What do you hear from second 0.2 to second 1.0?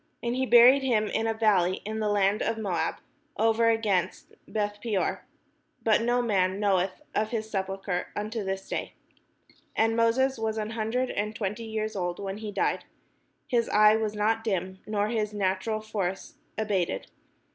And he buried